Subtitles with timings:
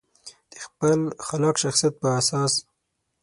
[0.51, 2.53] د خپل خلاق شخصیت په اساس.